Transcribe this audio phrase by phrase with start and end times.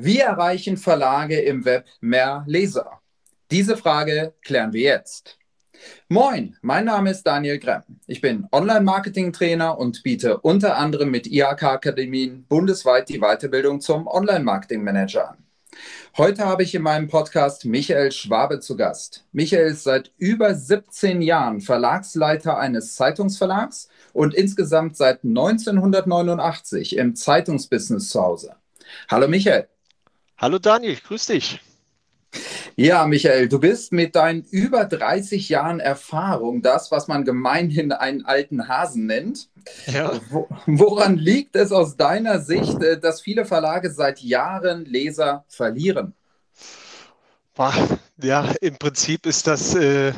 [0.00, 3.00] Wie erreichen Verlage im Web mehr Leser?
[3.50, 5.38] Diese Frage klären wir jetzt.
[6.08, 7.82] Moin, mein Name ist Daniel Gremm.
[8.06, 15.38] Ich bin Online-Marketing-Trainer und biete unter anderem mit IHK-Akademien bundesweit die Weiterbildung zum Online-Marketing-Manager an.
[16.16, 19.24] Heute habe ich in meinem Podcast Michael Schwabe zu Gast.
[19.32, 28.10] Michael ist seit über 17 Jahren Verlagsleiter eines Zeitungsverlags und insgesamt seit 1989 im Zeitungsbusiness
[28.10, 28.54] zu Hause.
[29.08, 29.66] Hallo Michael.
[30.40, 31.60] Hallo Daniel, grüß dich.
[32.76, 38.24] Ja, Michael, du bist mit deinen über 30 Jahren Erfahrung das, was man gemeinhin einen
[38.24, 39.48] alten Hasen nennt.
[39.86, 40.12] Ja.
[40.66, 46.14] Woran liegt es aus deiner Sicht, äh, dass viele Verlage seit Jahren Leser verlieren?
[48.22, 50.12] Ja, im Prinzip ist das äh,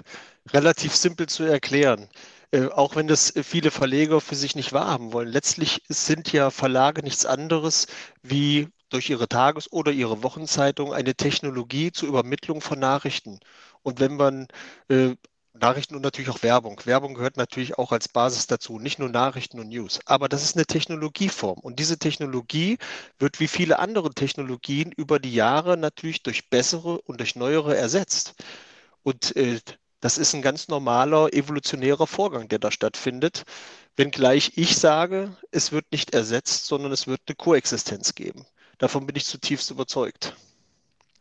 [0.53, 2.09] relativ simpel zu erklären.
[2.51, 5.29] Äh, auch wenn das viele Verleger für sich nicht wahrhaben wollen.
[5.29, 7.87] Letztlich sind ja Verlage nichts anderes
[8.23, 13.41] wie durch ihre Tages- oder ihre Wochenzeitung eine Technologie zur Übermittlung von Nachrichten.
[13.83, 14.49] Und wenn man
[14.89, 15.17] äh,
[15.55, 16.81] Nachrichten und natürlich auch Werbung.
[16.85, 20.01] Werbung gehört natürlich auch als Basis dazu, nicht nur Nachrichten und News.
[20.07, 21.59] Aber das ist eine Technologieform.
[21.59, 22.79] Und diese Technologie
[23.19, 28.35] wird wie viele andere Technologien über die Jahre natürlich durch bessere und durch neuere ersetzt.
[29.03, 29.61] Und äh,
[30.01, 33.45] das ist ein ganz normaler evolutionärer Vorgang, der da stattfindet.
[33.97, 38.47] Wenngleich ich sage, es wird nicht ersetzt, sondern es wird eine Koexistenz geben.
[38.81, 40.35] Davon bin ich zutiefst überzeugt.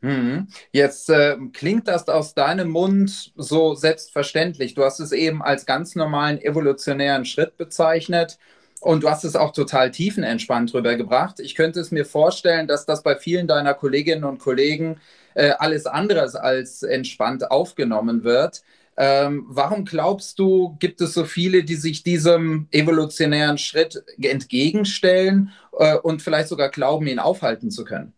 [0.02, 0.48] Hm.
[0.72, 4.74] Jetzt äh, klingt das aus deinem Mund so selbstverständlich.
[4.74, 8.40] Du hast es eben als ganz normalen evolutionären Schritt bezeichnet
[8.80, 11.42] und du hast es auch total tiefenentspannt rübergebracht.
[11.42, 15.02] Ich könnte es mir vorstellen, dass das bei vielen deiner Kolleginnen und Kollegen
[15.34, 18.64] äh, alles anderes als entspannt aufgenommen wird.
[19.02, 25.96] Ähm, warum glaubst du, gibt es so viele, die sich diesem evolutionären Schritt entgegenstellen äh,
[25.96, 28.12] und vielleicht sogar glauben, ihn aufhalten zu können?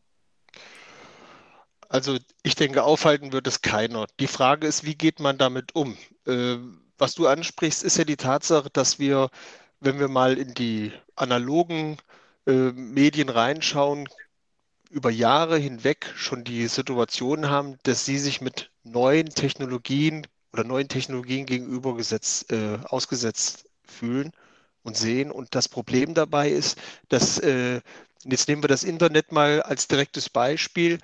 [1.87, 4.07] Also ich denke, aufhalten wird es keiner.
[4.19, 5.97] Die Frage ist, wie geht man damit um?
[6.25, 6.57] Äh,
[6.97, 9.29] was du ansprichst, ist ja die Tatsache, dass wir,
[9.81, 11.97] wenn wir mal in die analogen
[12.47, 14.09] äh, Medien reinschauen,
[14.89, 20.87] über Jahre hinweg schon die Situation haben, dass sie sich mit neuen Technologien oder neuen
[20.87, 24.31] Technologien gegenüber gesetz, äh, ausgesetzt fühlen
[24.83, 25.31] und sehen.
[25.31, 26.77] Und das Problem dabei ist,
[27.09, 27.81] dass, äh,
[28.25, 30.99] jetzt nehmen wir das Internet mal als direktes Beispiel,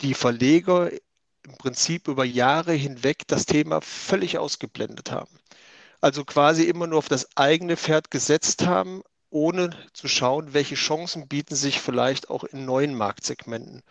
[0.00, 0.90] die Verleger
[1.42, 5.38] im Prinzip über Jahre hinweg das Thema völlig ausgeblendet haben.
[6.00, 11.28] Also quasi immer nur auf das eigene Pferd gesetzt haben, ohne zu schauen, welche Chancen
[11.28, 13.82] bieten sich vielleicht auch in neuen Marktsegmenten.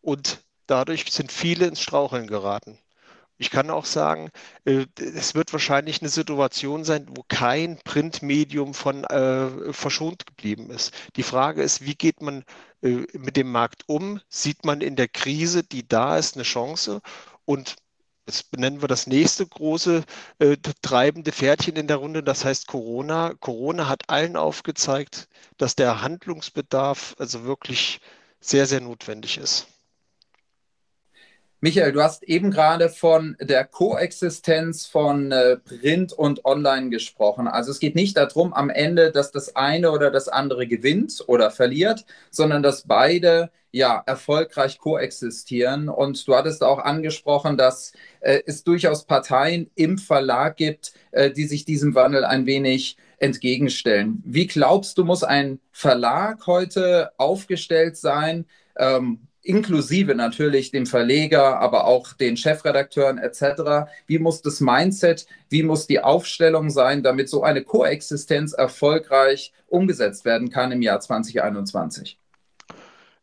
[0.00, 2.78] Und dadurch sind viele ins Straucheln geraten.
[3.42, 4.30] Ich kann auch sagen,
[4.66, 10.94] äh, es wird wahrscheinlich eine Situation sein, wo kein Printmedium von äh, verschont geblieben ist.
[11.16, 12.44] Die Frage ist, wie geht man
[12.82, 14.20] äh, mit dem Markt um?
[14.28, 17.00] Sieht man in der Krise, die da ist, eine Chance?
[17.44, 17.76] Und
[18.28, 20.04] Jetzt benennen wir das nächste große
[20.38, 23.34] äh, treibende Pferdchen in der Runde, das heißt Corona.
[23.40, 28.00] Corona hat allen aufgezeigt, dass der Handlungsbedarf also wirklich
[28.40, 29.66] sehr, sehr notwendig ist.
[31.64, 37.46] Michael, du hast eben gerade von der Koexistenz von äh, Print und Online gesprochen.
[37.46, 41.52] Also es geht nicht darum am Ende, dass das eine oder das andere gewinnt oder
[41.52, 45.88] verliert, sondern dass beide ja erfolgreich koexistieren.
[45.88, 51.44] Und du hattest auch angesprochen, dass äh, es durchaus Parteien im Verlag gibt, äh, die
[51.44, 54.20] sich diesem Wandel ein wenig entgegenstellen.
[54.26, 58.46] Wie glaubst du, muss ein Verlag heute aufgestellt sein?
[58.76, 63.90] Ähm, inklusive natürlich dem Verleger, aber auch den Chefredakteuren etc.
[64.06, 70.24] Wie muss das Mindset, wie muss die Aufstellung sein, damit so eine Koexistenz erfolgreich umgesetzt
[70.24, 72.18] werden kann im Jahr 2021?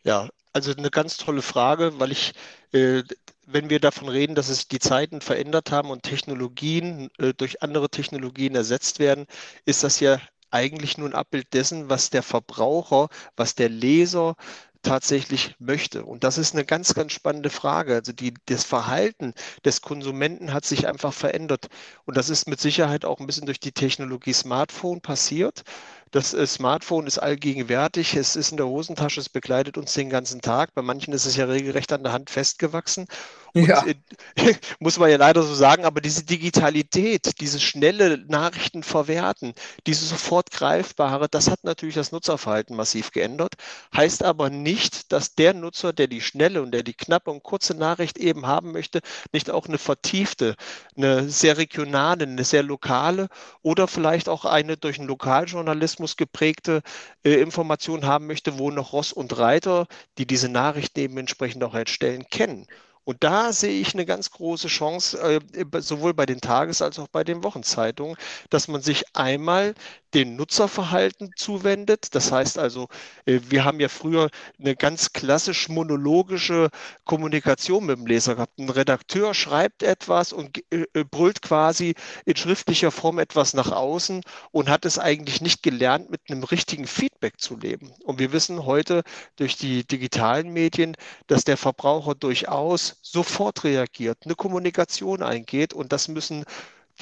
[0.04, 2.34] Ja, also eine ganz tolle Frage, weil ich,
[2.72, 3.04] äh,
[3.46, 7.90] wenn wir davon reden, dass sich die Zeiten verändert haben und Technologien äh, durch andere
[7.90, 9.26] Technologien ersetzt werden,
[9.66, 10.20] ist das ja
[10.52, 14.36] eigentlich nur ein Abbild dessen, was der Verbraucher, was der Leser
[14.82, 16.04] tatsächlich möchte.
[16.06, 17.96] Und das ist eine ganz, ganz spannende Frage.
[17.96, 19.34] Also die, das Verhalten
[19.66, 21.68] des Konsumenten hat sich einfach verändert.
[22.06, 25.64] Und das ist mit Sicherheit auch ein bisschen durch die Technologie Smartphone passiert.
[26.12, 30.42] Das äh, Smartphone ist allgegenwärtig, es ist in der Hosentasche, es begleitet uns den ganzen
[30.42, 30.74] Tag.
[30.74, 33.08] Bei manchen ist es ja regelrecht an der Hand festgewachsen.
[33.54, 33.86] Ja.
[33.86, 33.96] Äh,
[34.80, 39.54] muss man ja leider so sagen, aber diese Digitalität, diese schnelle Nachrichten verwerten,
[39.88, 43.56] diese sofort greifbare, das hat natürlich das Nutzerverhalten massiv geändert.
[43.96, 47.74] Heißt aber nicht, dass der Nutzer, der die schnelle und der die knappe und kurze
[47.76, 49.02] Nachricht eben haben möchte,
[49.34, 50.56] nicht auch eine vertiefte,
[50.96, 53.28] eine sehr regionale, eine sehr lokale
[53.62, 56.82] oder vielleicht auch eine durch einen Lokaljournalismus geprägte
[57.24, 59.88] äh, Information haben möchte, wo noch Ross und Reiter,
[60.18, 62.68] die diese Nachrichten eben entsprechend auch erstellen, kennen.
[63.10, 67.08] Und da sehe ich eine ganz große Chance, äh, sowohl bei den Tages- als auch
[67.08, 68.16] bei den Wochenzeitungen,
[68.52, 69.74] dass man sich einmal
[70.14, 72.16] den Nutzerverhalten zuwendet.
[72.16, 72.88] Das heißt also,
[73.26, 74.30] äh, wir haben ja früher
[74.60, 76.70] eine ganz klassisch monologische
[77.06, 78.58] Kommunikation mit dem Leser gehabt.
[78.60, 81.96] Ein Redakteur schreibt etwas und äh, brüllt quasi
[82.26, 84.22] in schriftlicher Form etwas nach außen
[84.52, 87.92] und hat es eigentlich nicht gelernt, mit einem richtigen Feedback zu leben.
[88.04, 89.04] Und wir wissen heute
[89.36, 90.96] durch die digitalen Medien,
[91.28, 96.46] dass der Verbraucher durchaus sofort reagiert, eine Kommunikation eingeht und das müssen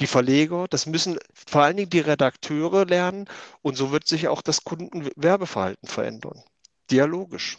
[0.00, 3.26] die Verleger, das müssen vor allen Dingen die Redakteure lernen
[3.62, 6.42] und so wird sich auch das Kundenwerbeverhalten verändern.
[6.90, 7.58] Dialogisch.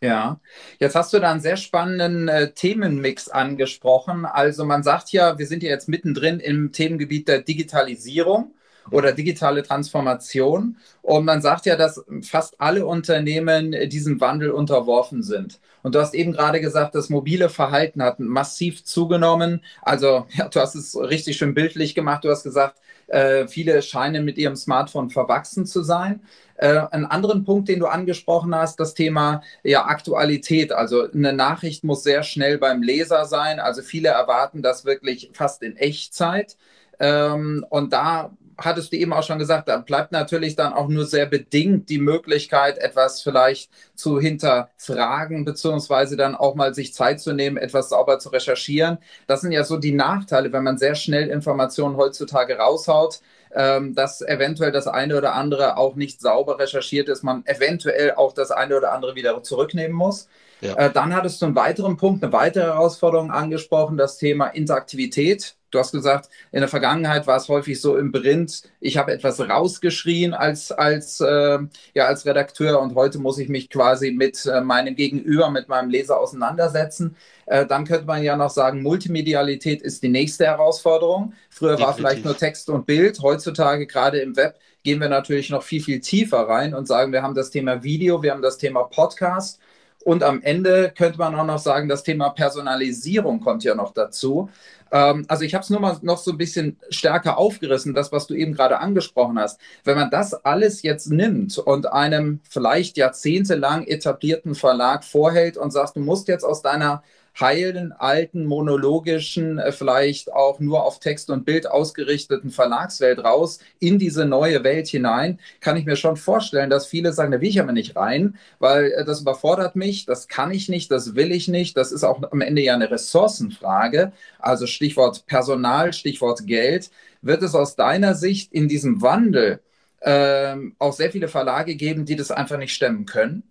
[0.00, 0.40] Ja,
[0.78, 4.26] jetzt hast du da einen sehr spannenden äh, Themenmix angesprochen.
[4.26, 8.54] Also man sagt ja, wir sind ja jetzt mittendrin im Themengebiet der Digitalisierung
[8.90, 10.76] oder digitale Transformation.
[11.02, 15.60] Und man sagt ja, dass fast alle Unternehmen diesem Wandel unterworfen sind.
[15.82, 19.62] Und du hast eben gerade gesagt, das mobile Verhalten hat massiv zugenommen.
[19.82, 22.24] Also ja, du hast es richtig schön bildlich gemacht.
[22.24, 26.20] Du hast gesagt, äh, viele scheinen mit ihrem Smartphone verwachsen zu sein.
[26.56, 30.72] Äh, einen anderen Punkt, den du angesprochen hast, das Thema ja, Aktualität.
[30.72, 33.60] Also eine Nachricht muss sehr schnell beim Leser sein.
[33.60, 36.56] Also viele erwarten das wirklich fast in Echtzeit.
[37.00, 41.06] Ähm, und da hattest du eben auch schon gesagt, da bleibt natürlich dann auch nur
[41.06, 47.32] sehr bedingt die Möglichkeit, etwas vielleicht zu hinterfragen, beziehungsweise dann auch mal sich Zeit zu
[47.32, 48.98] nehmen, etwas sauber zu recherchieren.
[49.26, 53.20] Das sind ja so die Nachteile, wenn man sehr schnell Informationen heutzutage raushaut,
[53.54, 58.32] ähm, dass eventuell das eine oder andere auch nicht sauber recherchiert ist, man eventuell auch
[58.32, 60.28] das eine oder andere wieder zurücknehmen muss.
[60.60, 60.74] Ja.
[60.74, 65.56] Äh, dann hattest du einen weiteren Punkt, eine weitere Herausforderung angesprochen, das Thema Interaktivität.
[65.74, 69.40] Du hast gesagt, in der Vergangenheit war es häufig so im Print, ich habe etwas
[69.40, 71.58] rausgeschrien als, als, äh,
[71.94, 75.90] ja, als Redakteur und heute muss ich mich quasi mit äh, meinem Gegenüber, mit meinem
[75.90, 77.16] Leser auseinandersetzen.
[77.46, 81.32] Äh, dann könnte man ja noch sagen, Multimedialität ist die nächste Herausforderung.
[81.50, 81.86] Früher Definitiv.
[81.86, 83.20] war vielleicht nur Text und Bild.
[83.20, 87.22] Heutzutage, gerade im Web, gehen wir natürlich noch viel, viel tiefer rein und sagen, wir
[87.22, 89.58] haben das Thema Video, wir haben das Thema Podcast.
[90.04, 94.50] Und am Ende könnte man auch noch sagen, das Thema Personalisierung kommt ja noch dazu.
[94.92, 98.26] Ähm, also ich habe es nur mal noch so ein bisschen stärker aufgerissen, das, was
[98.26, 99.58] du eben gerade angesprochen hast.
[99.82, 105.96] Wenn man das alles jetzt nimmt und einem vielleicht jahrzehntelang etablierten Verlag vorhält und sagt,
[105.96, 107.02] du musst jetzt aus deiner
[107.38, 113.98] heilen, alten, monologischen, äh, vielleicht auch nur auf Text und Bild ausgerichteten Verlagswelt raus in
[113.98, 117.60] diese neue Welt hinein, kann ich mir schon vorstellen, dass viele sagen, da will ich
[117.60, 121.48] aber nicht rein, weil äh, das überfordert mich, das kann ich nicht, das will ich
[121.48, 126.90] nicht, das ist auch am Ende ja eine Ressourcenfrage, also Stichwort Personal, Stichwort Geld.
[127.22, 129.60] Wird es aus deiner Sicht in diesem Wandel
[130.02, 133.42] ähm, auch sehr viele Verlage geben, die das einfach nicht stemmen können?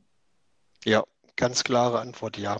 [0.85, 1.03] Ja,
[1.35, 2.57] ganz klare Antwort, ja.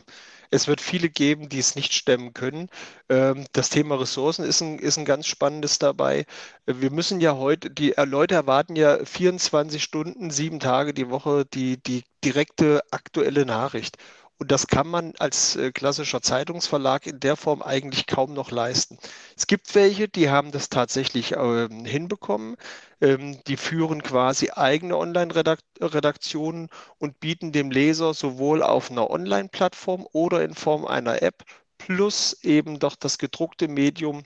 [0.53, 2.69] Es wird viele geben, die es nicht stemmen können.
[3.09, 6.25] Ähm, das Thema Ressourcen ist ein, ist ein ganz spannendes dabei.
[6.67, 11.45] Wir müssen ja heute, die äh, Leute erwarten ja 24 Stunden, sieben Tage die Woche
[11.53, 13.97] die, die direkte aktuelle Nachricht.
[14.39, 18.97] Und das kann man als äh, klassischer Zeitungsverlag in der Form eigentlich kaum noch leisten.
[19.38, 22.57] Es gibt welche, die haben das tatsächlich ähm, hinbekommen.
[23.01, 30.44] Ähm, die führen quasi eigene Online-Redaktionen und bieten dem Leser sowohl auf einer Online-Plattform oder
[30.44, 31.43] in Form einer App
[31.77, 34.24] plus eben doch das gedruckte Medium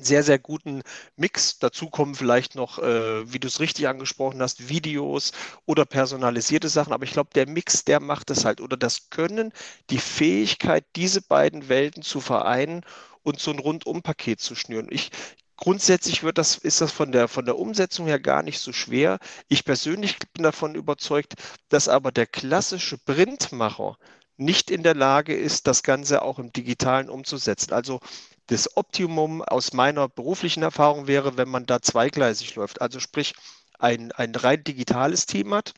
[0.00, 0.82] sehr, sehr guten
[1.16, 1.58] Mix.
[1.58, 5.32] Dazu kommen vielleicht noch, äh, wie du es richtig angesprochen hast, Videos
[5.66, 6.92] oder personalisierte Sachen.
[6.92, 8.60] Aber ich glaube, der Mix, der macht es halt.
[8.60, 9.52] Oder das Können,
[9.90, 12.84] die Fähigkeit, diese beiden Welten zu vereinen
[13.22, 14.88] und so ein Rundumpaket zu schnüren.
[14.90, 15.10] Ich,
[15.62, 19.20] Grundsätzlich wird das, ist das von der, von der Umsetzung her gar nicht so schwer.
[19.46, 21.34] Ich persönlich bin davon überzeugt,
[21.68, 23.96] dass aber der klassische Printmacher
[24.36, 27.72] nicht in der Lage ist, das Ganze auch im Digitalen umzusetzen.
[27.72, 28.00] Also
[28.52, 32.82] das Optimum aus meiner beruflichen Erfahrung wäre, wenn man da zweigleisig läuft.
[32.82, 33.34] Also sprich,
[33.78, 35.72] ein, ein rein digitales Team hat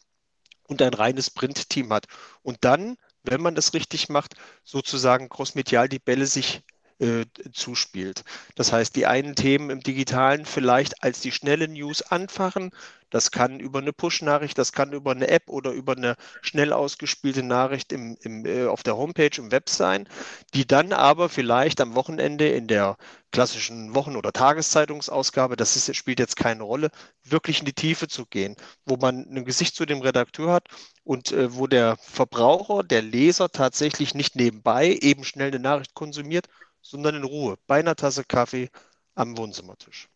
[0.67, 2.07] und ein reines Print-Team hat.
[2.43, 6.63] Und dann, wenn man das richtig macht, sozusagen crossmedial die Bälle sich
[6.99, 8.25] äh, zuspielt.
[8.55, 12.71] Das heißt, die einen Themen im digitalen vielleicht als die schnelle News anfachen.
[13.11, 17.45] Das kann über eine Push-Nachricht, das kann über eine App oder über eine schnell ausgespielte
[17.45, 20.09] Nachricht im, im, äh, auf der Homepage im Web sein,
[20.53, 22.97] die dann aber vielleicht am Wochenende in der
[23.31, 26.91] klassischen Wochen- oder Tageszeitungsausgabe, das ist, spielt jetzt keine Rolle,
[27.23, 30.69] wirklich in die Tiefe zu gehen, wo man ein Gesicht zu dem Redakteur hat
[31.05, 36.47] und äh, wo der Verbraucher, der Leser tatsächlich nicht nebenbei eben schnell eine Nachricht konsumiert,
[36.85, 38.69] sondern in Ruhe, bei einer Tasse Kaffee
[39.15, 40.09] am Wohnzimmertisch.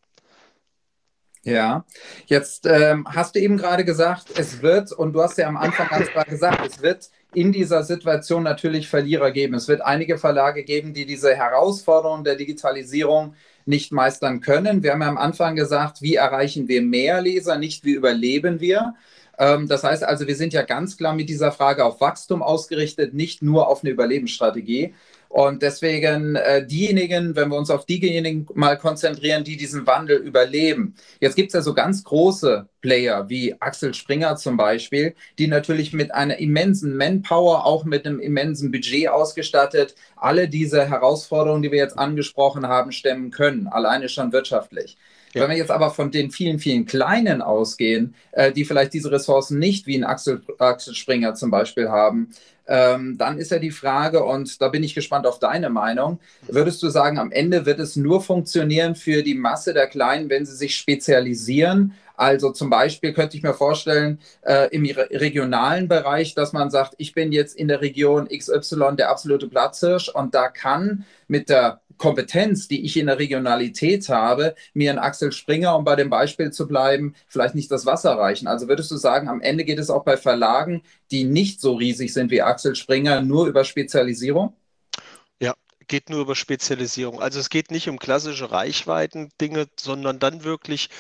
[1.45, 1.87] Ja,
[2.27, 5.89] jetzt ähm, hast du eben gerade gesagt, es wird, und du hast ja am Anfang
[5.89, 9.55] ganz klar gesagt, es wird in dieser Situation natürlich Verlierer geben.
[9.55, 13.35] Es wird einige Verlage geben, die diese Herausforderung der Digitalisierung
[13.65, 14.83] nicht meistern können.
[14.83, 18.95] Wir haben ja am Anfang gesagt, wie erreichen wir mehr Leser, nicht wie überleben wir.
[19.39, 23.15] Ähm, das heißt also, wir sind ja ganz klar mit dieser Frage auf Wachstum ausgerichtet,
[23.15, 24.95] nicht nur auf eine Überlebensstrategie.
[25.29, 30.95] Und deswegen äh, diejenigen, wenn wir uns auf diejenigen mal konzentrieren, die diesen Wandel überleben.
[31.21, 35.93] Jetzt gibt es ja so ganz große Player wie Axel Springer zum Beispiel, die natürlich
[35.93, 41.79] mit einer immensen Manpower, auch mit einem immensen Budget ausgestattet, alle diese Herausforderungen, die wir
[41.79, 44.97] jetzt angesprochen haben, stemmen können, alleine schon wirtschaftlich.
[45.35, 45.43] Ja.
[45.43, 49.59] Wenn wir jetzt aber von den vielen, vielen Kleinen ausgehen, äh, die vielleicht diese Ressourcen
[49.59, 52.31] nicht wie ein Axel, Axel Springer zum Beispiel haben,
[52.67, 56.19] ähm, dann ist ja die Frage, und da bin ich gespannt auf deine Meinung,
[56.49, 60.45] würdest du sagen, am Ende wird es nur funktionieren für die Masse der Kleinen, wenn
[60.45, 61.95] sie sich spezialisieren?
[62.19, 67.15] Also zum Beispiel könnte ich mir vorstellen, äh, im regionalen Bereich, dass man sagt, ich
[67.15, 72.67] bin jetzt in der Region XY der absolute Platzhirsch und da kann mit der Kompetenz,
[72.69, 76.67] die ich in der Regionalität habe, mir ein Axel Springer, um bei dem Beispiel zu
[76.67, 78.49] bleiben, vielleicht nicht das Wasser reichen.
[78.49, 80.83] Also würdest du sagen, am Ende geht es auch bei Verlagen,
[81.13, 84.55] die nicht so riesig sind wie Axel Springer, nur über Spezialisierung?
[85.41, 85.55] Ja,
[85.89, 87.21] geht nur über Spezialisierung.
[87.21, 90.91] Also es geht nicht um klassische Reichweiten-Dinge, sondern dann wirklich,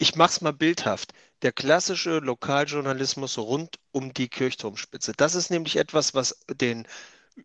[0.00, 5.12] ich mache es mal bildhaft, der klassische Lokaljournalismus rund um die Kirchturmspitze.
[5.16, 6.86] Das ist nämlich etwas, was den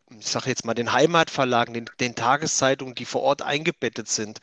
[0.10, 4.40] ich sage jetzt mal, den Heimatverlagen, den, den Tageszeitungen, die vor Ort eingebettet sind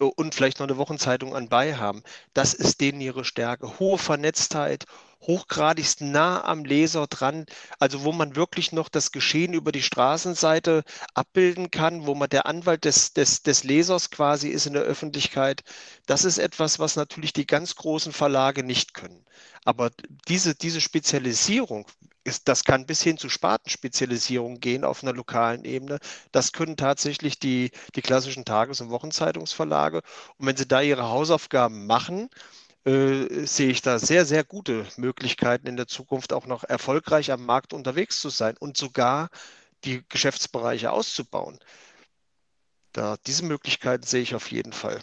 [0.00, 2.02] äh, und vielleicht noch eine Wochenzeitung anbei haben,
[2.34, 3.78] das ist denen ihre Stärke.
[3.78, 4.86] Hohe Vernetztheit,
[5.26, 7.46] hochgradigst nah am Leser dran,
[7.78, 12.46] also wo man wirklich noch das Geschehen über die Straßenseite abbilden kann, wo man der
[12.46, 15.62] Anwalt des, des, des Lesers quasi ist in der Öffentlichkeit.
[16.06, 19.24] Das ist etwas, was natürlich die ganz großen Verlage nicht können.
[19.64, 19.90] Aber
[20.28, 21.86] diese, diese Spezialisierung,
[22.26, 25.98] ist, das kann bis hin zu Spartenspezialisierung gehen auf einer lokalen Ebene.
[26.32, 30.02] Das können tatsächlich die, die klassischen Tages- und Wochenzeitungsverlage.
[30.36, 32.28] Und wenn sie da ihre Hausaufgaben machen,
[32.86, 37.44] äh, sehe ich da sehr, sehr gute Möglichkeiten in der Zukunft auch noch erfolgreich am
[37.44, 39.28] Markt unterwegs zu sein und sogar
[39.84, 41.58] die Geschäftsbereiche auszubauen.
[42.92, 45.00] Da, diese Möglichkeiten sehe ich auf jeden Fall.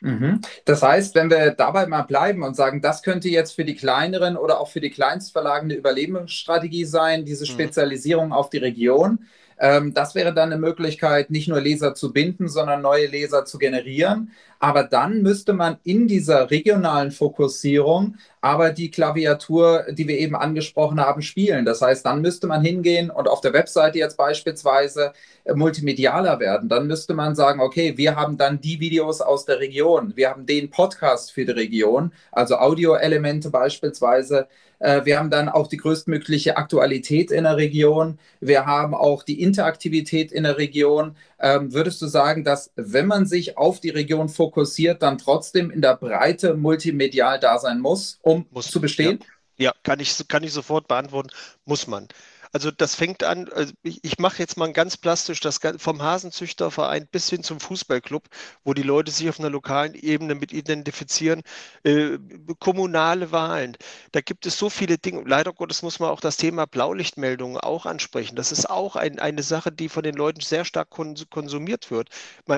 [0.00, 0.42] Mhm.
[0.66, 4.36] Das heißt, wenn wir dabei mal bleiben und sagen, das könnte jetzt für die kleineren
[4.36, 7.54] oder auch für die Kleinstverlagen eine Überlebensstrategie sein, diese mhm.
[7.54, 9.26] Spezialisierung auf die Region,
[9.58, 13.58] ähm, das wäre dann eine Möglichkeit, nicht nur Leser zu binden, sondern neue Leser zu
[13.58, 14.32] generieren.
[14.62, 21.00] Aber dann müsste man in dieser regionalen Fokussierung aber die Klaviatur, die wir eben angesprochen
[21.00, 21.64] haben, spielen.
[21.64, 25.12] Das heißt, dann müsste man hingehen und auf der Webseite jetzt beispielsweise
[25.44, 26.68] äh, multimedialer werden.
[26.68, 30.12] Dann müsste man sagen, okay, wir haben dann die Videos aus der Region.
[30.16, 34.48] Wir haben den Podcast für die Region, also Audioelemente beispielsweise.
[34.80, 38.18] Äh, wir haben dann auch die größtmögliche Aktualität in der Region.
[38.40, 41.14] Wir haben auch die Interaktivität in der Region.
[41.38, 44.51] Ähm, würdest du sagen, dass wenn man sich auf die Region fokussiert,
[45.02, 49.18] dann trotzdem in der Breite multimedial da sein muss, um muss, zu bestehen?
[49.56, 51.30] Ja, ja, kann, ich, kann ich sofort beantworten,
[51.64, 52.08] muss man.
[52.52, 57.08] Also das fängt an, also ich, ich mache jetzt mal ganz plastisch das vom Hasenzüchterverein
[57.10, 58.28] bis hin zum Fußballclub,
[58.62, 61.42] wo die Leute sich auf einer lokalen Ebene mit identifizieren.
[61.82, 62.18] Äh,
[62.58, 63.76] kommunale Wahlen,
[64.12, 65.22] da gibt es so viele Dinge.
[65.26, 68.36] Leider Gottes muss man auch das Thema Blaulichtmeldungen auch ansprechen.
[68.36, 72.10] Das ist auch ein, eine Sache, die von den Leuten sehr stark konsumiert wird.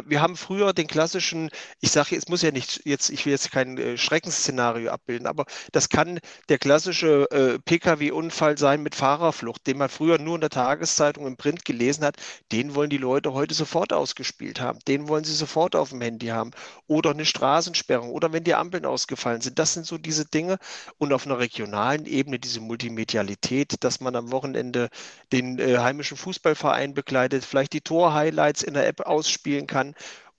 [0.07, 3.53] Wir haben früher den klassischen, ich sage, es muss ja nicht jetzt, ich will jetzt
[3.53, 9.79] kein äh, Schreckensszenario abbilden, aber das kann der klassische äh, Pkw-Unfall sein mit Fahrerflucht, den
[9.79, 12.17] man man früher nur in der Tageszeitung im Print gelesen hat,
[12.53, 14.79] den wollen die Leute heute sofort ausgespielt haben.
[14.89, 16.53] Den wollen sie sofort auf dem Handy haben.
[16.87, 19.59] Oder eine Straßensperrung oder wenn die Ampeln ausgefallen sind.
[19.59, 20.59] Das sind so diese Dinge.
[20.97, 24.89] Und auf einer regionalen Ebene diese Multimedialität, dass man am Wochenende
[25.33, 29.95] den äh, heimischen Fußballverein begleitet, vielleicht die Tor-Highlights in der App ausspielen kann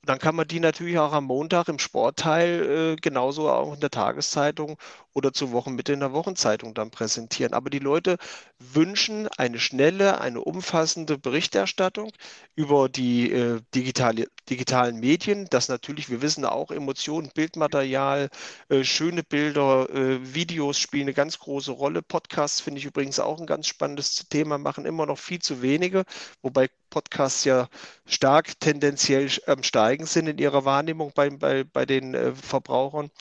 [0.05, 3.89] dann kann man die natürlich auch am Montag im Sportteil äh, genauso auch in der
[3.89, 4.77] Tageszeitung
[5.13, 7.53] oder zur Wochenmitte in der Wochenzeitung dann präsentieren.
[7.53, 8.17] Aber die Leute
[8.59, 12.11] wünschen eine schnelle, eine umfassende Berichterstattung
[12.55, 15.47] über die äh, digitale, digitalen Medien.
[15.49, 18.29] Das natürlich, wir wissen auch, Emotionen, Bildmaterial,
[18.69, 22.01] äh, schöne Bilder, äh, Videos spielen eine ganz große Rolle.
[22.01, 26.03] Podcasts finde ich übrigens auch ein ganz spannendes Thema, machen immer noch viel zu wenige,
[26.41, 27.67] wobei Podcasts ja
[28.05, 33.11] stark tendenziell am Steigen sind in ihrer Wahrnehmung bei, bei, bei den äh, Verbrauchern.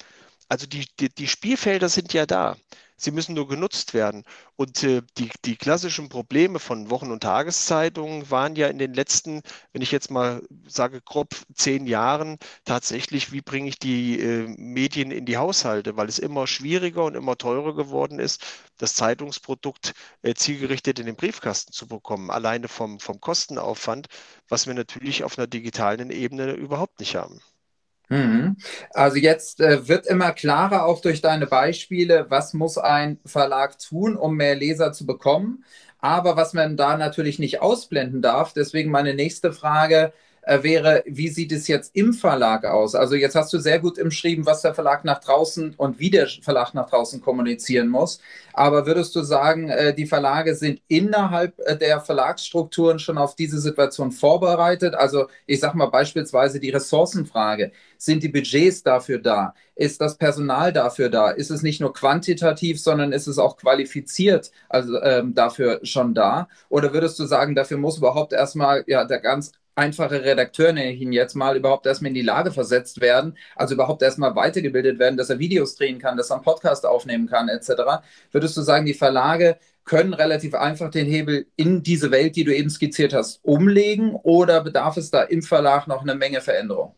[0.49, 2.57] Also die, die, die Spielfelder sind ja da.
[3.05, 4.25] Sie müssen nur genutzt werden.
[4.57, 9.43] Und äh, die, die klassischen Probleme von Wochen- und Tageszeitungen waren ja in den letzten,
[9.73, 15.11] wenn ich jetzt mal sage, grob zehn Jahren tatsächlich, wie bringe ich die äh, Medien
[15.11, 18.43] in die Haushalte, weil es immer schwieriger und immer teurer geworden ist,
[18.79, 19.93] das Zeitungsprodukt
[20.23, 24.09] äh, zielgerichtet in den Briefkasten zu bekommen, alleine vom, vom Kostenaufwand,
[24.49, 27.41] was wir natürlich auf einer digitalen Ebene überhaupt nicht haben.
[28.09, 28.57] Mhm.
[28.91, 34.17] Also jetzt äh, wird immer klarer auch durch deine Beispiele, was muss ein Verlag tun,
[34.17, 35.65] um mehr Leser zu bekommen.
[35.99, 40.13] Aber was man da natürlich nicht ausblenden darf, deswegen meine nächste Frage,
[40.47, 42.95] äh, wäre, wie sieht es jetzt im Verlag aus?
[42.95, 46.29] Also jetzt hast du sehr gut umschrieben, was der Verlag nach draußen und wie der
[46.29, 48.21] Verlag nach draußen kommunizieren muss.
[48.53, 53.61] Aber würdest du sagen, äh, die Verlage sind innerhalb äh, der Verlagsstrukturen schon auf diese
[53.61, 54.95] Situation vorbereitet?
[54.95, 57.73] Also ich sage mal beispielsweise die Ressourcenfrage.
[57.99, 59.55] Sind die Budgets dafür da?
[59.75, 61.31] Ist das Personal dafür da?
[61.31, 66.49] Ist es nicht nur quantitativ, sondern ist es auch qualifiziert also ähm, dafür schon da?
[66.69, 71.01] Oder würdest du sagen, dafür muss überhaupt erstmal ja der ganz einfache Redakteur, nenne ich
[71.01, 75.17] ihn jetzt mal, überhaupt erstmal in die Lage versetzt werden, also überhaupt erstmal weitergebildet werden,
[75.17, 78.03] dass er Videos drehen kann, dass er einen Podcast aufnehmen kann, etc.
[78.33, 82.55] Würdest du sagen, die Verlage können relativ einfach den Hebel in diese Welt, die du
[82.55, 86.95] eben skizziert hast, umlegen oder bedarf es da im Verlag noch eine Menge Veränderung?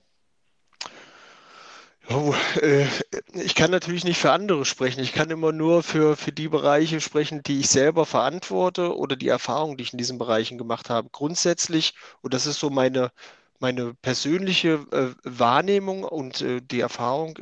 [2.08, 2.86] Oh, äh,
[3.34, 5.00] ich kann natürlich nicht für andere sprechen.
[5.00, 9.28] Ich kann immer nur für, für die Bereiche sprechen, die ich selber verantworte oder die
[9.28, 11.08] Erfahrungen, die ich in diesen Bereichen gemacht habe.
[11.10, 13.10] Grundsätzlich, und das ist so meine,
[13.58, 17.38] meine persönliche äh, Wahrnehmung und äh, die Erfahrung,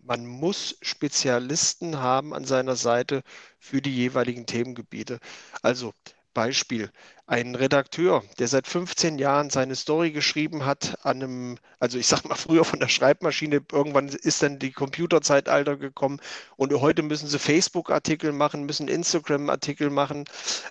[0.00, 3.22] man muss Spezialisten haben an seiner Seite
[3.60, 5.18] für die jeweiligen Themengebiete.
[5.62, 5.92] Also
[6.34, 6.90] Beispiel,
[7.26, 12.24] ein Redakteur, der seit 15 Jahren seine Story geschrieben hat, an einem, also ich sag
[12.24, 16.20] mal früher von der Schreibmaschine, irgendwann ist dann die Computerzeitalter gekommen
[16.56, 20.24] und heute müssen sie Facebook-Artikel machen, müssen Instagram-Artikel machen,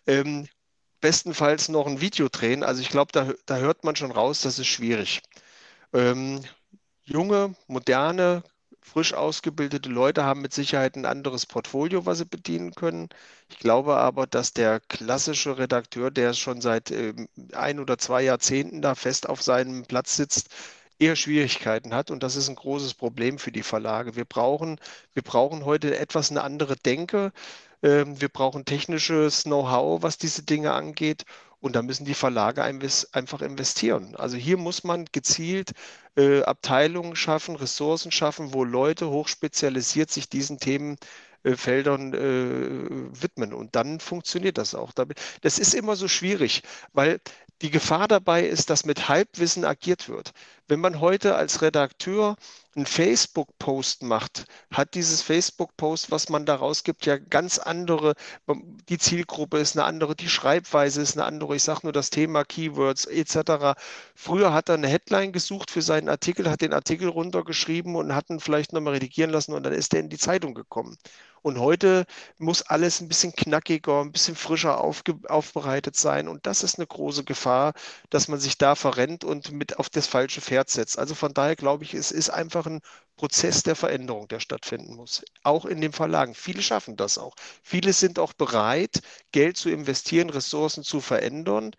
[0.08, 0.48] ähm,
[1.02, 2.64] bestenfalls noch ein Video drehen.
[2.64, 5.22] Also ich glaube, da, da hört man schon raus, das ist schwierig.
[5.94, 6.42] Ähm,
[7.04, 8.44] junge, moderne,
[8.82, 13.10] frisch ausgebildete Leute haben mit Sicherheit ein anderes Portfolio, was sie bedienen können.
[13.50, 17.14] Ich glaube aber, dass der klassische Redakteur, der schon seit äh,
[17.54, 20.50] ein oder zwei Jahrzehnten da fest auf seinem Platz sitzt,
[21.00, 22.12] eher Schwierigkeiten hat.
[22.12, 24.16] Und das ist ein großes Problem für die Verlage.
[24.16, 24.80] Wir brauchen,
[25.14, 27.32] wir brauchen heute etwas eine andere Denke.
[27.84, 31.26] Ähm, wir brauchen technisches Know-how, was diese Dinge angeht.
[31.62, 34.16] Und da müssen die Verlage einfach investieren.
[34.16, 35.72] Also hier muss man gezielt
[36.18, 43.54] äh, Abteilungen schaffen, Ressourcen schaffen, wo Leute hochspezialisiert sich diesen Themenfeldern äh, widmen.
[43.54, 44.92] Und dann funktioniert das auch.
[45.42, 47.22] Das ist immer so schwierig, weil
[47.62, 50.32] die Gefahr dabei ist, dass mit Halbwissen agiert wird.
[50.68, 52.36] Wenn man heute als Redakteur
[52.76, 58.14] einen Facebook-Post macht, hat dieses Facebook-Post, was man da rausgibt, ja ganz andere,
[58.90, 61.56] die Zielgruppe ist eine andere, die Schreibweise ist eine andere.
[61.56, 63.78] Ich sage nur das Thema Keywords etc.
[64.16, 68.30] Früher hat er eine Headline gesucht für seinen Artikel, hat den Artikel runtergeschrieben und hat
[68.30, 70.98] ihn vielleicht nochmal redigieren lassen und dann ist er in die Zeitung gekommen.
[71.44, 72.06] Und heute
[72.38, 76.28] muss alles ein bisschen knackiger, ein bisschen frischer aufbereitet sein.
[76.28, 77.74] Und das ist eine große Gefahr,
[78.12, 81.00] dass man sich da verrennt und mit auf das falsche Pferd setzt.
[81.00, 82.82] Also von daher glaube ich, es ist einfach ein
[83.18, 85.24] Prozess der Veränderung, der stattfinden muss.
[85.44, 86.36] Auch in den Verlagen.
[86.36, 87.36] Viele schaffen das auch.
[87.64, 89.02] Viele sind auch bereit,
[89.32, 91.72] Geld zu investieren, Ressourcen zu verändern.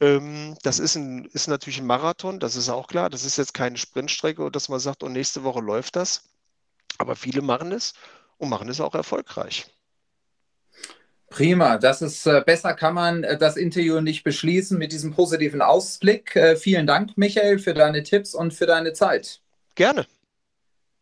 [0.00, 3.10] Ähm, das ist, ein, ist natürlich ein Marathon, das ist auch klar.
[3.10, 6.30] Das ist jetzt keine Sprintstrecke, dass man sagt, und oh, nächste Woche läuft das.
[6.98, 7.94] Aber viele machen es
[8.42, 9.66] und machen es auch erfolgreich.
[11.30, 15.62] Prima, das ist äh, besser kann man äh, das Interview nicht beschließen mit diesem positiven
[15.62, 16.36] Ausblick.
[16.36, 19.40] Äh, vielen Dank, Michael, für deine Tipps und für deine Zeit.
[19.76, 20.06] Gerne.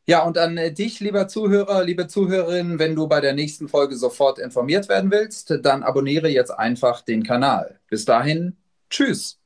[0.07, 4.39] Ja, und an dich, lieber Zuhörer, liebe Zuhörerin, wenn du bei der nächsten Folge sofort
[4.39, 7.81] informiert werden willst, dann abonniere jetzt einfach den Kanal.
[7.89, 8.57] Bis dahin,
[8.91, 9.40] tschüss.